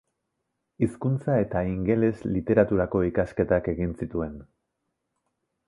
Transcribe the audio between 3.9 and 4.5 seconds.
zituen.